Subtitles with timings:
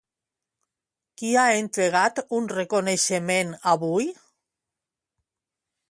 [1.21, 4.11] Qui ha entregat un reconeixement avui?